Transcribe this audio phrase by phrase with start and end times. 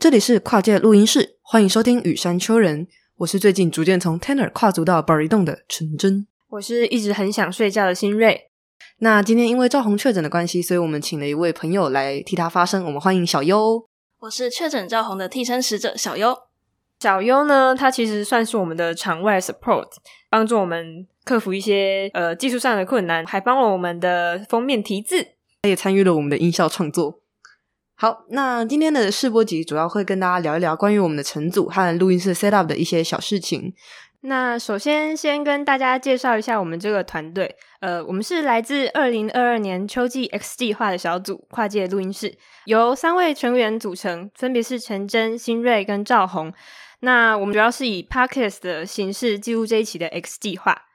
[0.00, 2.88] 这里是跨界录音室，欢迎收听雨山丘人。
[3.18, 6.26] 我是最近逐渐从 Tanner 跨足到 Bar 移动的陈真。
[6.48, 8.48] 我是一直很想睡觉的新锐。
[9.00, 12.82] 那今天因为赵红确诊的关系，所以我们请了一位朋友来替他发声。
[12.86, 13.86] 我们欢迎小优。
[14.20, 16.34] 我是确诊赵红的替身使者小优。
[17.00, 19.88] 小优呢，他其实算是我们的场外 support，
[20.30, 25.22] 帮助我们克服一些呃技术上的困难，还帮了我们的封面题字，
[25.60, 27.19] 他也参与了我们的音效创作。
[28.00, 33.74] 好，那今天的试播集主要会跟大家聊一聊关于我们的成组和录音室 set up 的一些小事情。
[34.22, 46.50] 那首先先跟大家介绍一下我们这个团队，呃，我们是来自二零二二年秋季 X 计划的小组跨界录音室，由三位成员组成，分别是陈真、新瑞跟赵红。
[47.00, 50.86] 那我们主要是以 podcast 的形式记录这一期的 X 计划。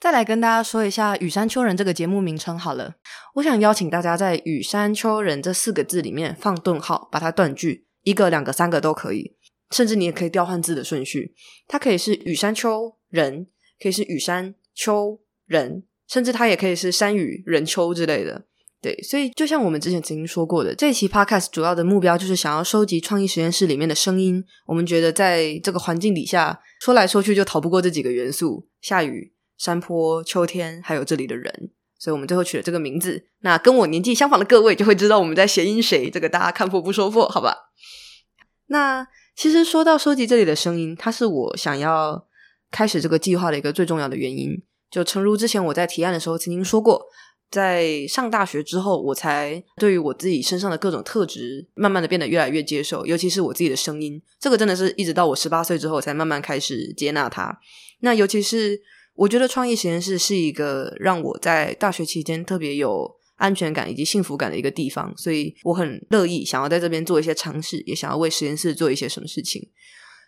[0.00, 2.94] 再来跟大家说一下“羽山丘人”这个节目名称好了。
[3.34, 9.36] 我想邀请大家在“羽山丘人”这四个字里面放顿号，把它断句，一个、两个、三个都可以，
[9.70, 11.34] 甚至你也可以调换字的顺序。
[11.68, 13.46] 它可以是“羽山丘人”，
[13.78, 18.46] 可以是“羽山丘人”，甚至它也可以是“山雨人丘”之类的。
[18.80, 24.42] 对，所以就像我们之前曾经说过的，这一期 Podcast 主要的目标就是想要收集创意实验室里面的声音。
[24.64, 29.34] 我们觉得在这个环境底下，说来说去就逃不过这几个元素：下雨。
[29.60, 33.26] 山坡、秋天，还有这里的人，所以我们最后取了这个名字。
[33.40, 37.54] 那跟我年纪相仿的各位就会知道我们在谐音谁，这个大家看破不说破，好吧？
[38.68, 42.26] 那其实说到收集这里的声音，它是我想要
[42.70, 44.62] 开始这个计划的一个最重要的原因。
[44.90, 47.04] 就诚如之前我在提案的时候曾经说过，
[47.50, 57.60] 在上大学之后，我才对于我自己身上的各种特质，慢慢的变得越来越接受，尤其是我自己的声音，这个真的是一直到我十八岁之后才慢慢开始接纳它。
[57.98, 58.80] 那尤其是。
[59.20, 69.68] 我觉得创意实验室是一个让我在大学期间特别有安全感以及幸福感的一个地方，所以我很乐意想要在这边做一些尝试，也想要为实验室做一些什么事情。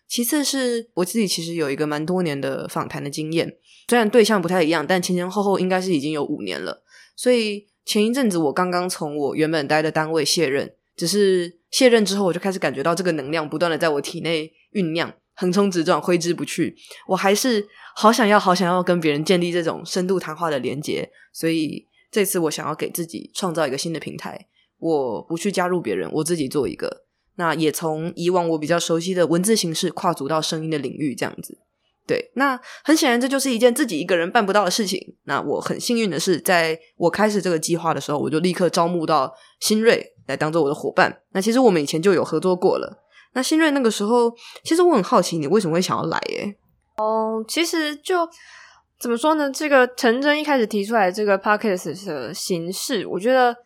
[0.07, 3.57] 其次是我自己其实有一个蛮多年的访谈的经验，
[3.89, 6.83] 虽然对象不太一样，但前前后后应该是已经有五年了。
[7.17, 15.15] 所以前一阵子我刚刚从我原本待的单位卸任，只是卸任之后我就开始感觉到这个能量不断的在我体内酝酿。
[15.43, 16.77] 横冲直撞，挥之不去。
[17.09, 17.67] 我还是
[17.97, 21.11] 好想要，好想要跟别人建立这种深度谈话的连接。
[21.33, 24.47] 所以这次我想要给自己创造一个新的平台。
[24.79, 27.03] 我不去加入别人，我自己做一个。
[27.35, 31.59] 那也从以往我比较熟悉的文字形式跨足到声音的领域，这样子。
[32.07, 35.17] 对，那很显然这就是一件自己一个人办不到的事情。
[35.25, 41.23] 那我很幸运的是，在我开始这个计划的时候，我就立刻招募到新锐来当做我的伙伴。
[41.33, 43.02] 那其实我们以前就有合作过了。
[43.35, 44.33] 那新锐那个时候，
[44.63, 46.19] 其实我很好奇，你为什么会想要来？
[46.31, 46.57] 耶？
[46.97, 48.29] 哦，其实就
[49.01, 49.51] 怎么说呢？
[49.51, 53.57] 这个陈真一开始提出来这个 podcast 的形式，我觉得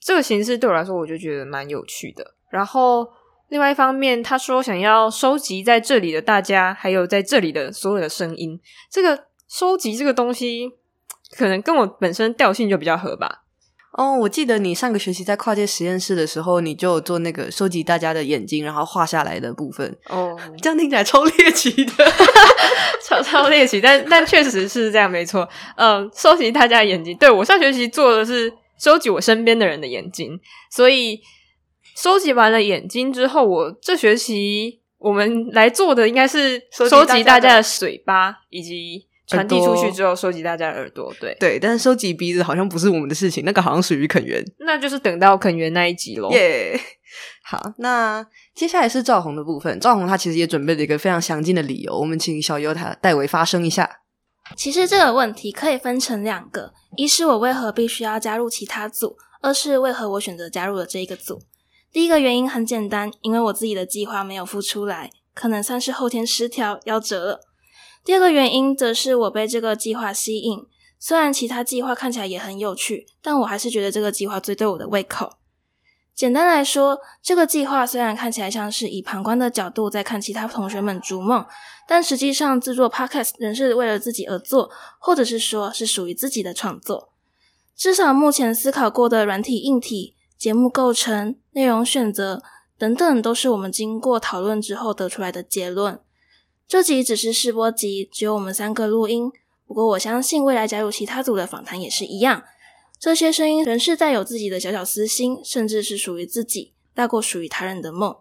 [0.00, 2.34] 这个形式对我来说，我就觉得蛮有趣的。
[2.50, 3.06] 然后
[3.48, 10.70] 另外一方面，他说想要收集在这里的大家，还有在这里的所有的声音，这个收集这个东西，
[11.36, 13.42] 可能跟我本身调性就比较合吧。
[13.92, 19.96] 哦，我记得你上个学期在跨界实验室的时候，你就做那个收集大家的眼睛，然后画下来的部分。
[20.08, 21.92] 哦，这样听起来超猎奇的，
[23.04, 25.48] 超超猎奇，但但确实是这样，没错。
[25.76, 30.38] 嗯，收集大家的眼睛，对我上学期做的是收集我身边的人的眼睛，
[30.70, 31.20] 所以
[31.96, 39.07] 收集完了眼睛之后，我这学期我们来做的应该是收集大家的嘴巴以及。
[39.28, 46.30] 传递出去之后，收集大家的耳朵，对对，但是收集鼻子好像不是我们的事情，那个好像属于肯源，那就是等到肯源那一集喽。
[46.30, 46.80] 耶，
[47.44, 49.78] 好，那接下来是赵红的部分。
[49.78, 54.00] 赵红他其实也准备了一个非常详尽的理由，我们请小优他代为发声一下。
[54.56, 59.10] 其实这个问题可以分成两个：一是我为何必须要加入其他组；
[59.42, 61.42] 二是为何我选择加入了这一个组。
[61.92, 67.40] 第一个原因很简单，因为我自己的计划没有付出来，可能算是后天失调夭折了。
[68.04, 70.66] 第二个原因则是我被这个计划吸引，
[70.98, 75.32] 虽然其他计划看起来也很有趣，但我还是觉得这个计划最对我的胃口。
[76.14, 81.46] 简单来说，这个计划虽然看起来像是以旁观的角度在看其他同学们逐梦，
[81.86, 84.68] 但实际上制作 podcast 仍是为了自己而做，
[84.98, 87.10] 或者是说是属于自己的创作。
[87.76, 92.42] 至少目前思考过的软体、硬体、节目构成、内容选择
[92.76, 96.00] 等等，都是我们经过讨论之后得出来的结论。
[96.68, 99.32] 这集只是试播集，只有我们三个录音。
[99.66, 102.44] 不过我相信未来加入其他组的访谈也是一样。
[103.00, 108.14] 这些声音仍是带有自己的小小私心，甚至是属于自己大过属于他人的梦。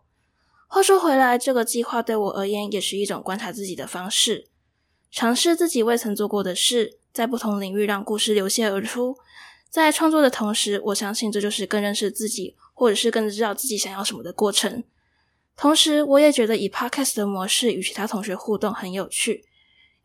[0.69, 4.47] 话说回来，这个计划对我而言也是一种观察自己的方式，
[5.11, 9.17] 尝试自己未曾做过的事，在不同领域让故事流泻而出。
[9.69, 14.85] 在创作的同时，我相信这就是更认识自己，或者是更知道自己想要什么的过程。
[15.57, 19.43] 同时，我也觉得以 podcast 的模式与其他同学互动很有趣。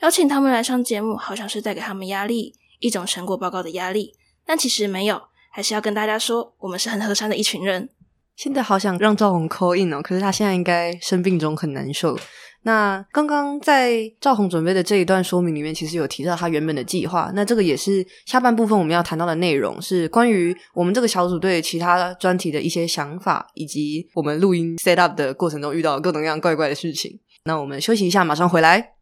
[0.01, 4.15] 邀请他们来上节目，好像是在给他们压力，一种成果报告的压力。
[4.47, 7.91] 但其实没有，还是要跟大家说，我们是很和善的一群人。
[8.35, 12.19] 现在好想让赵红 call in 哦，可是他现在应该生病中很难受。
[12.65, 17.31] 那刚刚在赵红准备的这一段说明里面，其实有提到他原本的计划。
[17.35, 27.19] 那这个也是下半部分我们要谈到的内容，是关于我们这个小组对其他专题的一些想法，以及我们录音 set up 的过程中遇到各种各样怪怪的事情。
[27.45, 28.93] 那我们休息一下，马上回来。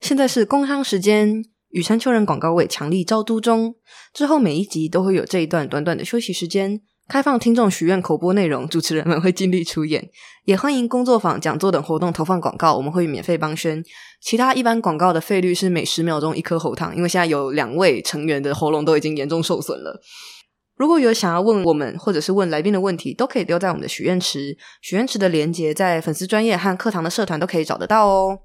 [0.00, 1.44] 现在是工商时间。
[1.70, 3.76] 羽山丘人广告位强力招租中，
[4.12, 6.80] 之后每一集都会有这一段短短的休息时间，
[7.10, 10.08] 开放听众许愿口播内容，主持人们会尽力出演，
[10.44, 13.82] 也欢迎工作坊、讲座等活动投放广告，我们会免费帮宣。
[14.22, 20.00] 其他一般广告的费率是每十秒钟一颗喉糖，因为现在有两位成员的喉咙都已经严重受损了。
[20.76, 28.38] 如果有想要问我们或者是问来宾的问题，都可以丢在我们的许愿池，许愿池的连接在粉丝专业和课堂的社团都可以找得到哦。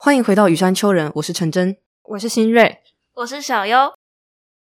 [0.00, 2.78] 欢迎回到羽山丘人，我是陈真，我是新瑞，
[3.18, 3.76] 我是小优。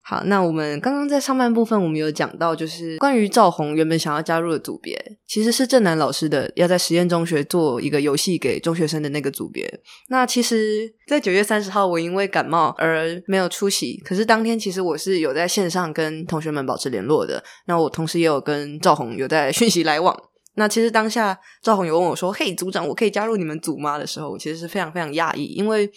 [0.04, 4.94] 好，那我们刚刚在上半部分，我们有讲到，就是关于赵红原本想要加入的组别，
[5.26, 9.80] 其实是正南老师的要在实验中学做一个游戏给中学生的那个组别。
[10.10, 17.42] 那其实，在九月三十号，我因为感冒而没有出席，可是当天其实我是有在线上跟同学们保持联络的。
[17.66, 20.14] 那我同时也有跟赵红有在讯息来往。
[20.56, 25.90] 那其实当下赵红有问我说：“嘿，组长，我可以加入你们组吗？”的时候，我其实是非常非常讶异，因为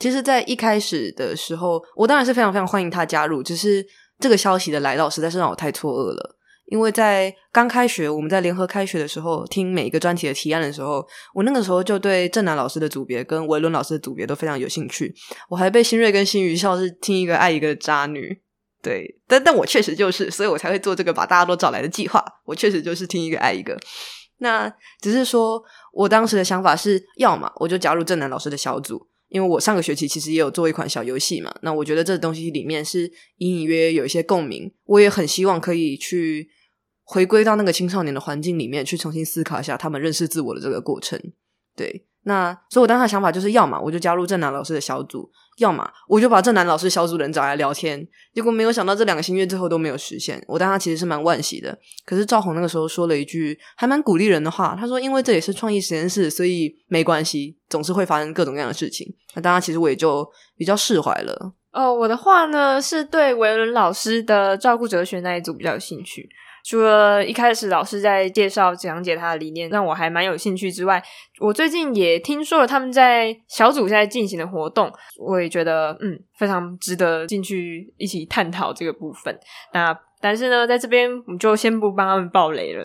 [0.00, 3.86] 其实，在一开始的时候，我当然是非常非常欢迎他加入，只是
[4.18, 6.36] 这个消息的来到实在是让我太错愕了。
[6.66, 11.04] 因为在刚开学，我们在联合开学的时候，听每一个专题的提案的时候，
[11.34, 15.12] 我那个时候就对郑南老师的组别跟维伦老师的组别都非常有兴趣。
[15.48, 18.40] 我还被新瑞跟新余笑是听一个爱一个渣女。
[18.80, 22.24] 对，但但我确实就是，所以我才会做这个把大家都找来的计划。
[22.46, 23.76] 我确实就是听一个爱一个。
[24.38, 24.72] 那
[25.02, 25.62] 只是说
[25.92, 31.50] 我当时的想法是，要么我就加入正南老师的小组，因为我上个学期其实也有做一款小游戏嘛。
[31.62, 36.50] 那我觉得这东西里面是隐隐约约有一些共鸣，我也很希望可以去
[37.02, 41.18] 回归到那个青少年的环境里面，去重新思考一下他们认识自我的这个过程。
[41.74, 42.06] 对。
[42.24, 48.06] 那所以，我当时想法就是，要么我就加入正南老师的小组，要么我就把正南老师小组人找来聊天。
[48.34, 50.42] 结果没有想到，这两个心愿最后都没有实现。
[50.48, 51.78] 我当时其实是蛮惋惜的。
[52.04, 60.26] 可是赵红那个时候说了一句还蛮鼓励人的话，他说：“因为这也是创意实验室，所以没关系，总是会发生各种各样的事情。”那当然，其实我也就
[60.56, 61.52] 比较释怀了。
[61.72, 66.28] 哦，我的话呢，是对维伦老师的照顾哲学那一组比较有兴趣。
[66.64, 71.02] 除了一开始老师在介绍讲解他的理念，让我还蛮有兴趣之外，
[71.40, 79.38] 我最近也听说了他们在小组在进行的活动，我也觉得嗯非常值得进去一起探讨这个部分。
[79.72, 82.84] 那但是呢，在这边我们就先不帮他们爆雷了。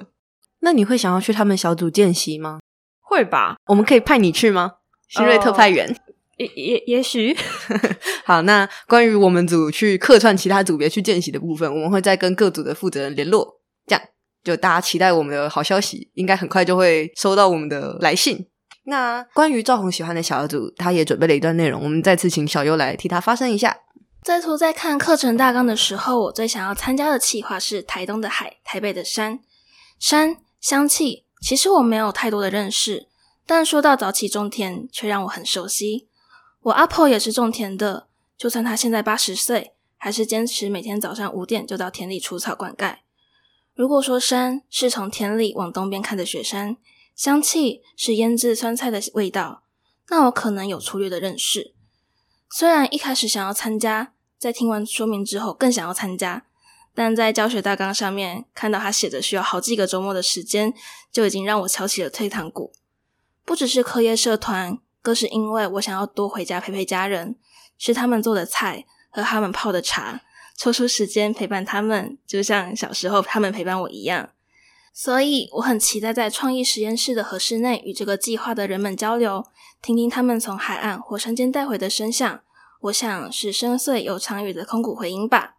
[0.61, 2.59] 那你会想要去他们小组见习吗？
[3.01, 4.75] 会吧，我们可以派你去吗？
[5.09, 5.95] 新锐特派员，
[6.37, 7.35] 也也也许。
[8.25, 13.61] 好，那关于我们组去客串其他组别去见习的部分，我们会再跟各组的负责人联络。
[14.45, 18.47] 就大家期待我们的好消息，应该很快就会收到我们的来信。
[18.83, 23.75] 那关于赵红喜欢的小组，他也准备了一段内容，我们再次请小优来替他发声一下。
[24.21, 29.39] 在图在看课程大纲的时候，我最想要参加的企划是台东的海，台北的山。
[29.99, 33.07] 山香气，其实我没有太多的认识，
[33.47, 36.07] 但说到早起种田，却让我很熟悉。
[36.63, 42.97] 我阿婆也是种田的，就算她现在八十岁，还是坚持每天早上五点就到田里除草灌溉。
[43.75, 46.77] 如果说山是从田里往东边看的雪山，
[47.13, 49.63] 香气是腌制酸菜的味道，
[50.07, 51.73] 那我可能有粗略的认识。
[52.49, 56.45] 虽然一开始想要参加，在听完说明之后更想要参加，
[56.93, 60.73] 但在教学大纲上面看到他写着需要好几个周末的时间，
[61.11, 62.71] 就已经让我敲起了退堂鼓。
[63.43, 67.35] 不只是课业社团，更是因为我想要多回家陪陪家人，
[67.77, 70.21] 吃他们做的菜，喝他们泡的茶。
[70.57, 74.29] 抽出时间陪伴他们，就像小时候他们陪伴我一样。
[74.93, 79.45] 所以我很期待在创意实验室的合室内与这个计划的人们交流，
[79.81, 82.41] 听听他们从海岸火山间带回的声响。
[82.83, 85.55] 我想是深邃又长远的空谷回音吧。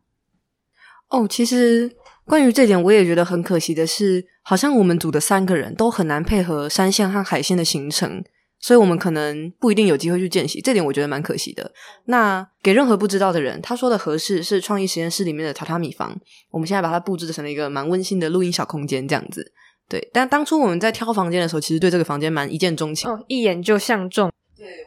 [1.09, 8.25] 哦，其实关于这点，我也觉得很可惜的是，好像我们组的三个人都很难配合山线和海线的行程。
[8.59, 11.71] 所以我们可能不一定有机会去见习，这点我觉得蛮可惜的。
[12.07, 16.19] 那给任何不知道的人，他说的合适是创意实验室里面的榻榻米房，
[16.51, 19.53] 我们现在把它布置成了一个蛮温馨的录音小空间，这样子。
[19.89, 24.33] 对，但当初我们在挑房间的时候，其实对这个房间蛮一见钟情，哦，一眼就相中。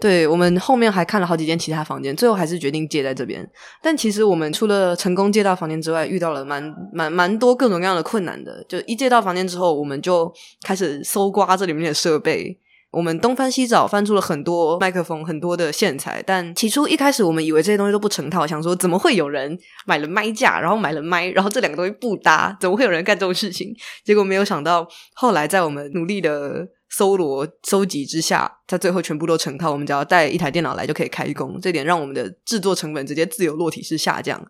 [0.01, 3.47] 对我们后面还看了好几间其他房间，最后还是决定借在这边。
[3.81, 6.61] 但其实我们除了成功借到房间之外，遇到了蛮
[6.91, 8.61] 蛮蛮多各种各样的困难的。
[8.67, 10.29] 就一借到房间之后，我们就
[10.63, 12.59] 开始搜刮这里面的设备。
[12.91, 16.23] 我们东翻西找，翻出了很多麦克风、很多的线材。
[16.25, 19.55] 但起初一开始，我们以为这些东西都不成套，想说怎么会有人
[19.85, 23.71] 买了麦架，然后买了麦，然后这两个东西不搭，怎么会有人干这种事情？
[24.03, 29.71] 结果没有想到，后来在我们努力的搜罗、搜集之下，它最后全部都成套。
[29.71, 34.43] 我们只要带一台电脑来就可以开工，这点让我们的制作成本直接自由落体式下降。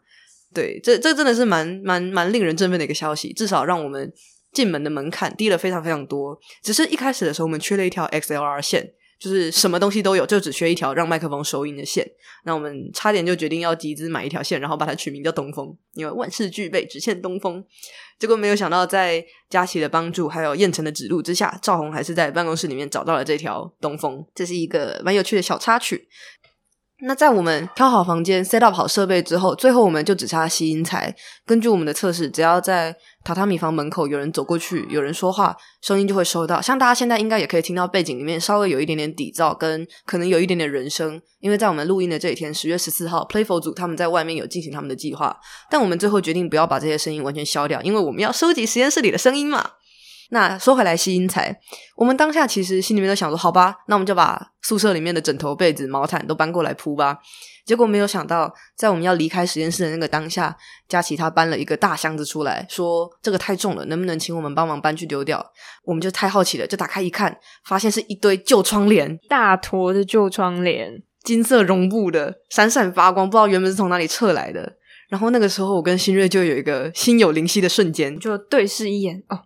[0.53, 4.13] 对，这这真的是蛮蛮蛮令人振奋的一个消息，至少让我们。
[4.51, 12.06] 进门的门槛低了非常非常多，只是一开始的时候我们缺了一条 XLR 线，就是什么东西都有，就只缺一条让麦克风收音的线。
[12.46, 17.63] 那我们差点就决定要集资买一条线，然后把它取名叫东风，因为万事俱备，只欠东风。
[18.18, 26.08] 结果没有想到，在佳琪的帮助还有燕城的指路之下，赵红还是在办公室里面找到了这条东风，这是一个蛮有趣的小插曲。
[27.01, 31.15] 那在我们挑好房间、set up 好设备之后，最后我们就只差吸音材。
[31.46, 32.94] 根据我们的测试，只要在
[33.25, 36.61] 榻榻米房门口有人走过去，有人说话，声音就会收到。
[36.61, 41.21] 像大家现在应该也可以听到背景里面稍微有一点点底噪，跟可能有一点点人声。
[41.39, 45.38] 因为在我们录音的这一天，十月十四号，Playful 组他们在外面有进行他们的计划，
[45.69, 49.71] 但我们最后决定不要把这些声音完全消掉，因为我们要收集实验室里的声音嘛。
[50.31, 51.59] 那说回来，吸音材，
[51.95, 57.17] 我们当下其实心里面都想说，好吧，那我们就把宿舍里面的枕头、被子、毛毯都搬过来铺吧。
[57.65, 60.55] 结果没有想到，在我们要离开实验室的那个当下，
[60.88, 65.43] 佳琪他搬了一个大箱子出来，说这个太重了，能不能请我们帮忙搬去丢掉？
[65.83, 74.77] 我们就太好奇了，就打开一看，发现是一堆旧窗帘，大坨的旧窗帘，金色绒布的，闪闪发光，不知道原本是从哪里撤来的。
[75.09, 79.41] 然后那个时候，我跟新锐就有一个心有灵犀的瞬间，就对视一眼，哦。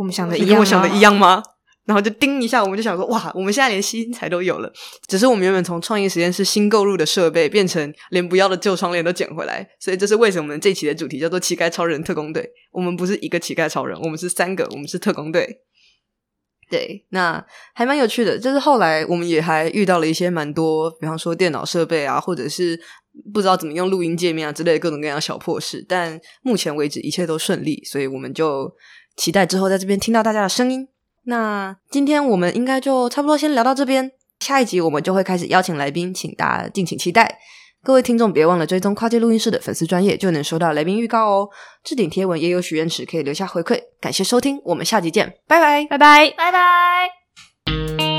[0.00, 1.42] 我们想的一样跟我想的一样吗？
[1.84, 4.72] 然后就叮一下，我们就想说，哇，我们现在连吸音材都有了。
[5.06, 9.68] 只是我们原本从创意实验室新购入的设备，变成连不要的旧窗帘都捡回来。
[9.78, 12.48] 所以这是为什么我们这期的主题叫做“乞丐超人特工队”。
[12.72, 15.58] 我们不是一个乞丐超人，我们是三个，我们是特工队。
[16.70, 18.38] 对，那还蛮有趣的。
[18.38, 22.80] 就是后来我们也还遇到了一些蛮多，比方说电脑设备啊，或者是
[23.34, 25.84] 不知道怎么用录音界面啊之类的各种各样小破事。
[25.86, 28.72] 但目前为止一切都顺利，所以我们就。
[29.16, 30.88] 期待之后在这边听到大家的声音。
[31.24, 37.38] 那今天我们应该就差不多先聊到这边，下一集我们就会开始邀请来宾，请大家敬请期待。
[37.82, 41.48] 各位听众别忘了追踪跨界录音室的粉丝专业，就能收到来宾预告哦。
[41.82, 43.80] 置顶贴文也有许愿池，可以留下回馈。
[44.00, 48.09] 感谢收听，我们下集见，拜拜，拜拜，拜拜。